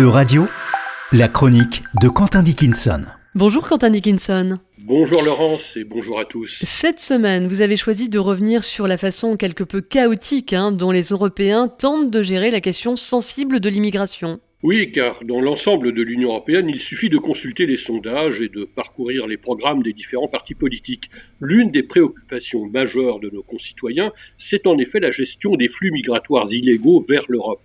[0.00, 0.46] E-Radio,
[1.12, 3.02] la chronique de Quentin Dickinson.
[3.34, 4.58] Bonjour Quentin Dickinson.
[4.78, 6.58] Bonjour Laurence et bonjour à tous.
[6.62, 10.90] Cette semaine, vous avez choisi de revenir sur la façon quelque peu chaotique hein, dont
[10.90, 14.40] les Européens tentent de gérer la question sensible de l'immigration.
[14.62, 18.64] Oui, car dans l'ensemble de l'Union européenne, il suffit de consulter les sondages et de
[18.64, 21.10] parcourir les programmes des différents partis politiques.
[21.40, 26.50] L'une des préoccupations majeures de nos concitoyens, c'est en effet la gestion des flux migratoires
[26.50, 27.60] illégaux vers l'Europe.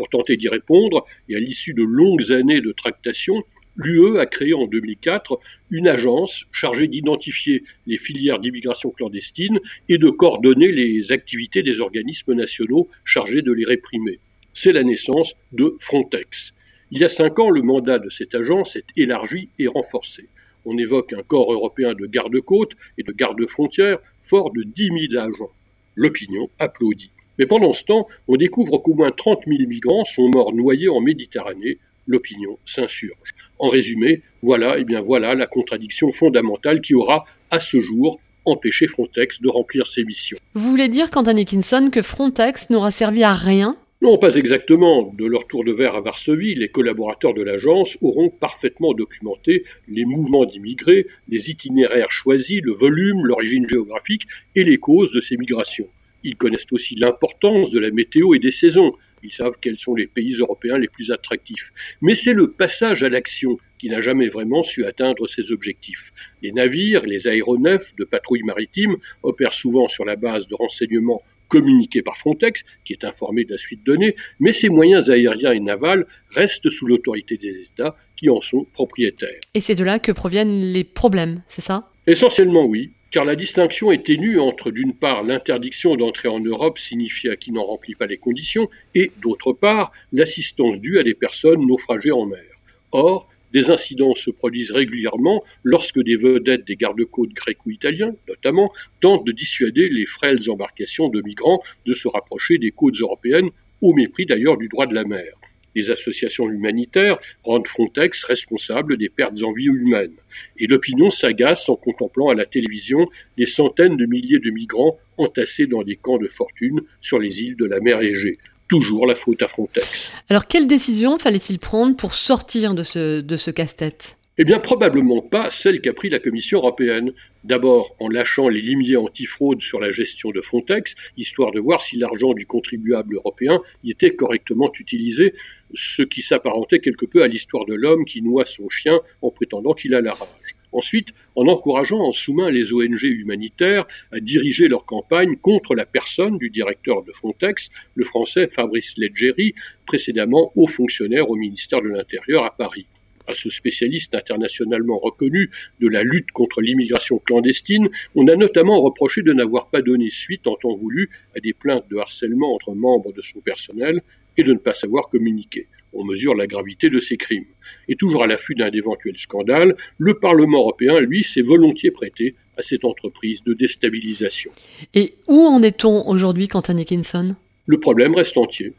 [0.00, 3.44] Pour tenter d'y répondre, et à l'issue de longues années de tractation,
[3.76, 5.38] l'UE a créé en 2004
[5.70, 9.60] une agence chargée d'identifier les filières d'immigration clandestine
[9.90, 14.20] et de coordonner les activités des organismes nationaux chargés de les réprimer
[14.54, 16.54] c'est la naissance de Frontex.
[16.90, 20.28] Il y a cinq ans, le mandat de cette agence est élargi et renforcé.
[20.64, 25.52] On évoque un corps européen de garde-côtes et de garde-frontières fort de 10 000 agents.
[25.94, 27.12] L'opinion applaudit.
[27.40, 31.00] Mais pendant ce temps, on découvre qu'au moins 30 000 migrants sont morts noyés en
[31.00, 31.78] Méditerranée.
[32.06, 33.34] L'opinion s'insurge.
[33.58, 38.20] En résumé, voilà, et eh bien voilà la contradiction fondamentale qui aura, à ce jour,
[38.44, 40.36] empêché Frontex de remplir ses missions.
[40.52, 43.74] Vous voulez dire, Quentin Dickinson, que Frontex n'aura servi à rien?
[44.02, 45.10] Non, pas exactement.
[45.16, 50.04] De leur tour de verre à Varsovie, les collaborateurs de l'agence auront parfaitement documenté les
[50.04, 55.88] mouvements d'immigrés, les itinéraires choisis, le volume, l'origine géographique et les causes de ces migrations.
[56.22, 58.92] Ils connaissent aussi l'importance de la météo et des saisons.
[59.22, 61.72] Ils savent quels sont les pays européens les plus attractifs.
[62.00, 66.12] Mais c'est le passage à l'action qui n'a jamais vraiment su atteindre ses objectifs.
[66.42, 72.00] Les navires, les aéronefs de patrouille maritime opèrent souvent sur la base de renseignements communiqué
[72.00, 76.06] par Frontex, qui est informé de la suite donnée, mais ces moyens aériens et navals
[76.30, 79.40] restent sous l'autorité des États qui en sont propriétaires.
[79.52, 81.90] Et c'est de là que proviennent les problèmes, c'est ça?
[82.06, 87.28] Essentiellement oui, car la distinction est ténue entre d'une part l'interdiction d'entrer en Europe signifie
[87.28, 91.66] à qui n'en remplit pas les conditions, et d'autre part l'assistance due à des personnes
[91.66, 92.44] naufragées en mer.
[92.92, 98.72] Or, des incidents se produisent régulièrement lorsque des vedettes des gardes-côtes grecs ou italiens, notamment,
[99.00, 103.50] tentent de dissuader les frêles embarcations de migrants de se rapprocher des côtes européennes,
[103.80, 105.39] au mépris d'ailleurs du droit de la mer.
[105.74, 110.16] Les associations humanitaires rendent Frontex responsable des pertes en vie humaines.
[110.58, 113.08] Et l'opinion s'agace en contemplant à la télévision
[113.38, 117.56] des centaines de milliers de migrants entassés dans des camps de fortune sur les îles
[117.56, 118.36] de la mer Égée
[118.68, 120.12] toujours la faute à Frontex.
[120.28, 124.16] Alors quelle décision fallait-il prendre pour sortir de ce, de ce casse-tête?
[124.38, 127.12] Eh bien, probablement pas celle qu'a pris la Commission européenne.
[127.42, 131.96] D'abord, en lâchant les limiers antifraude sur la gestion de Frontex, histoire de voir si
[131.96, 135.32] l'argent du contribuable européen y était correctement utilisé,
[135.72, 139.72] ce qui s'apparentait quelque peu à l'histoire de l'homme qui noie son chien en prétendant
[139.72, 140.54] qu'il a la rage.
[140.72, 146.36] Ensuite, en encourageant en sous-main les ONG humanitaires à diriger leur campagne contre la personne
[146.36, 149.54] du directeur de Frontex, le français Fabrice Leggeri,
[149.86, 152.86] précédemment haut fonctionnaire au ministère de l'Intérieur à Paris.
[153.30, 159.22] À ce spécialiste internationalement reconnu de la lutte contre l'immigration clandestine, on a notamment reproché
[159.22, 163.12] de n'avoir pas donné suite en temps voulu à des plaintes de harcèlement entre membres
[163.12, 164.02] de son personnel
[164.36, 167.46] et de ne pas savoir communiquer on mesure la gravité de ces crimes.
[167.88, 172.62] Et toujours à l'affût d'un éventuel scandale, le Parlement européen, lui, s'est volontiers prêté à
[172.62, 174.52] cette entreprise de déstabilisation.
[174.94, 177.36] Et où en est-on aujourd'hui, Quentin Dickinson
[177.66, 178.72] Le problème reste entier.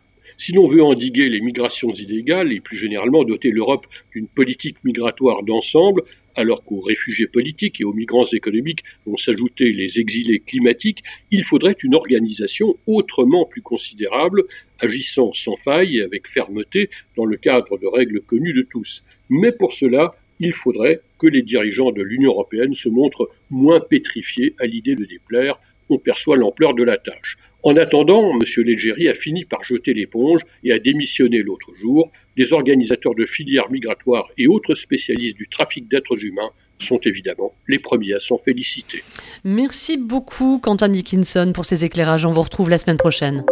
[0.43, 5.43] Si l'on veut endiguer les migrations illégales et plus généralement doter l'Europe d'une politique migratoire
[5.43, 6.01] d'ensemble,
[6.33, 11.75] alors qu'aux réfugiés politiques et aux migrants économiques vont s'ajouter les exilés climatiques, il faudrait
[11.83, 14.45] une organisation autrement plus considérable,
[14.79, 19.03] agissant sans faille et avec fermeté dans le cadre de règles connues de tous.
[19.29, 24.55] Mais pour cela, il faudrait que les dirigeants de l'Union européenne se montrent moins pétrifiés
[24.59, 25.59] à l'idée de déplaire.
[25.89, 27.37] On perçoit l'ampleur de la tâche.
[27.63, 28.63] En attendant, M.
[28.63, 32.11] Leggeri a fini par jeter l'éponge et a démissionné l'autre jour.
[32.35, 36.49] Les organisateurs de filières migratoires et autres spécialistes du trafic d'êtres humains
[36.79, 39.03] sont évidemment les premiers à s'en féliciter.
[39.43, 42.25] Merci beaucoup Quentin Dickinson pour ces éclairages.
[42.25, 43.45] On vous retrouve la semaine prochaine.